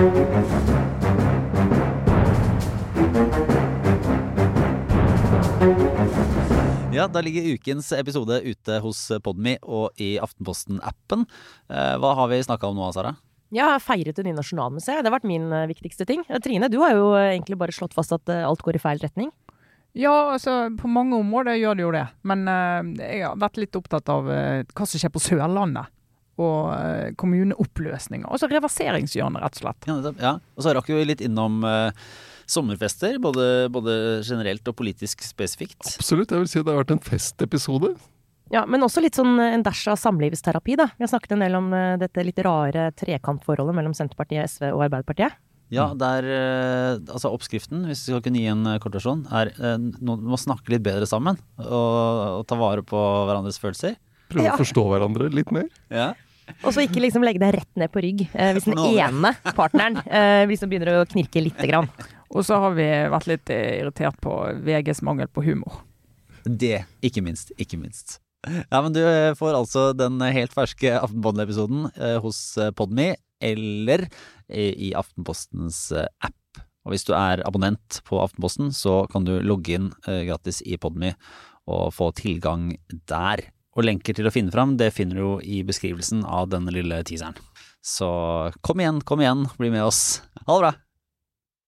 Ja, 0.00 0.06
da 7.08 7.20
ligger 7.20 7.52
ukens 7.52 7.92
episode 7.92 8.40
ute 8.40 8.78
hos 8.80 9.12
Podme 9.20 9.58
og 9.60 9.92
i 10.00 10.16
Aftenposten-appen. 10.16 11.28
Eh, 11.68 12.00
hva 12.00 12.14
har 12.16 12.32
vi 12.32 12.40
snakka 12.46 12.70
om 12.70 12.80
nå, 12.80 12.88
Sara? 12.96 13.12
Jeg 13.52 13.66
har 13.66 13.76
feiret 13.84 14.16
det 14.16 14.24
nye 14.24 14.38
Nasjonalmuseet. 14.38 15.04
Det 15.04 15.10
har 15.10 15.18
vært 15.18 15.28
min 15.28 15.52
eh, 15.52 15.68
viktigste 15.68 16.08
ting. 16.08 16.24
Eh, 16.30 16.40
Trine, 16.40 16.72
du 16.72 16.80
har 16.80 16.96
jo 16.96 17.12
egentlig 17.20 17.60
bare 17.60 17.76
slått 17.76 17.92
fast 17.92 18.16
at 18.16 18.24
alt 18.40 18.64
går 18.64 18.80
i 18.80 18.84
feil 18.86 19.04
retning. 19.04 19.28
Ja, 19.92 20.32
altså 20.32 20.72
på 20.80 20.88
mange 20.88 21.20
områder 21.20 21.60
gjør 21.60 21.76
det 21.76 21.84
jo 21.84 21.92
det. 22.00 22.08
Men 22.24 22.48
uh, 22.48 22.80
jeg 23.04 23.26
har 23.26 23.36
vært 23.36 23.60
litt 23.60 23.76
opptatt 23.76 24.08
av 24.08 24.24
uh, 24.32 24.64
hva 24.64 24.88
som 24.88 25.02
skjer 25.02 25.12
på 25.12 25.26
Sørlandet. 25.28 25.92
Og 26.40 26.70
eh, 26.72 27.10
kommuneoppløsninger. 27.20 28.26
Altså 28.30 28.48
reverseringshjørnet, 28.50 29.42
rett 29.44 29.58
og 29.58 29.64
slett. 29.64 29.88
Ja, 29.90 29.96
nettopp. 29.98 30.20
ja. 30.24 30.34
Og 30.56 30.64
så 30.64 30.72
rakk 30.76 30.88
vi 30.92 31.02
litt 31.08 31.20
innom 31.26 31.60
eh, 31.68 31.90
sommerfester, 32.50 33.18
både, 33.22 33.68
både 33.72 33.96
generelt 34.26 34.66
og 34.70 34.78
politisk 34.80 35.22
spesifikt. 35.26 35.96
Absolutt. 36.00 36.32
Jeg 36.32 36.44
vil 36.46 36.50
si 36.50 36.62
at 36.62 36.66
det 36.66 36.74
har 36.74 36.80
vært 36.84 36.96
en 36.96 37.04
festepisode. 37.04 37.92
Ja, 38.50 38.64
Men 38.66 38.82
også 38.82 39.02
litt 39.04 39.14
sånn 39.18 39.36
eh, 39.38 39.52
en 39.54 39.62
dash 39.66 39.84
av 39.92 40.00
samlivsterapi, 40.00 40.74
da. 40.80 40.88
Vi 40.96 41.04
har 41.06 41.12
snakket 41.12 41.36
en 41.36 41.44
del 41.44 41.54
om 41.60 41.68
eh, 41.76 41.92
dette 42.00 42.24
litt 42.26 42.40
rare 42.42 42.88
trekantforholdet 42.98 43.76
mellom 43.78 43.94
Senterpartiet, 43.94 44.50
SV 44.56 44.72
og 44.72 44.82
Arbeiderpartiet. 44.88 45.36
Ja, 45.70 45.84
der 45.94 46.26
eh, 46.26 46.96
Altså 47.14 47.30
oppskriften, 47.30 47.84
hvis 47.86 48.00
vi 48.08 48.10
skal 48.16 48.24
kunne 48.24 48.40
gi 48.42 48.48
en 48.50 48.64
kort 48.82 48.96
versjon, 48.98 49.20
er 49.30 49.52
at 49.54 49.84
vi 50.00 50.16
må 50.32 50.34
snakke 50.40 50.72
litt 50.74 50.82
bedre 50.82 51.06
sammen. 51.06 51.38
Og, 51.62 52.40
og 52.40 52.46
ta 52.50 52.58
vare 52.58 52.82
på 52.82 52.98
hverandres 53.28 53.60
følelser. 53.62 53.94
Prøve 54.30 54.48
Ja. 54.48 54.56
å 54.56 54.60
forstå 54.64 54.82
hverandre 54.90 55.30
litt 55.34 55.54
mer. 55.54 55.68
Ja. 55.90 56.08
Og 56.64 56.74
så 56.74 56.84
ikke 56.84 57.02
liksom 57.02 57.24
legge 57.26 57.42
deg 57.42 57.54
rett 57.58 57.80
ned 57.80 57.92
på 57.92 58.02
rygg 58.04 58.24
eh, 58.30 58.52
hvis 58.56 58.68
den 58.68 58.80
ene 58.80 59.34
partneren 59.56 60.00
eh, 60.06 60.44
liksom 60.50 60.72
begynner 60.72 61.00
å 61.00 61.06
knirke 61.10 61.42
lite 61.44 61.68
grann. 61.70 61.90
Og 62.30 62.44
så 62.46 62.60
har 62.62 62.74
vi 62.78 62.88
vært 63.12 63.30
litt 63.30 63.52
eh, 63.54 63.80
irritert 63.80 64.18
på 64.22 64.34
VGs 64.66 65.02
mangel 65.06 65.30
på 65.30 65.44
humor. 65.46 65.80
Det, 66.44 66.84
ikke 67.04 67.24
minst. 67.24 67.54
Ikke 67.60 67.80
minst. 67.80 68.18
Ja, 68.46 68.80
men 68.80 68.94
du 68.96 69.02
eh, 69.02 69.34
får 69.36 69.58
altså 69.58 69.90
den 69.92 70.20
helt 70.24 70.54
ferske 70.56 70.94
Aftenpodden-episoden 71.00 71.90
eh, 71.92 72.16
hos 72.24 72.40
Podme 72.78 73.12
eller 73.40 74.06
i, 74.48 74.90
i 74.90 74.92
Aftenpostens 74.96 75.90
eh, 75.92 76.08
app. 76.24 76.36
Og 76.86 76.94
hvis 76.94 77.04
du 77.08 77.12
er 77.16 77.42
abonnent 77.46 78.00
på 78.08 78.20
Aftenposten, 78.22 78.70
så 78.72 79.04
kan 79.12 79.26
du 79.26 79.36
logge 79.44 79.76
inn 79.76 79.90
eh, 80.06 80.24
gratis 80.28 80.62
i 80.64 80.78
Podme 80.80 81.14
og 81.70 81.90
få 81.94 82.10
tilgang 82.16 82.70
der. 83.10 83.44
Og 83.78 83.86
lenker 83.86 84.16
til 84.16 84.26
å 84.26 84.34
finne 84.34 84.52
fram, 84.54 84.76
det 84.80 84.90
finner 84.96 85.20
du 85.20 85.46
i 85.46 85.62
beskrivelsen 85.66 86.24
av 86.26 86.50
denne 86.50 86.74
lille 86.74 87.02
teaseren. 87.06 87.38
Så 87.80 88.08
kom 88.66 88.82
igjen, 88.82 89.00
kom 89.06 89.22
igjen, 89.22 89.46
bli 89.60 89.70
med 89.72 89.86
oss. 89.86 90.20
Ha 90.46 90.56
det 90.56 90.64
bra! 90.64 90.72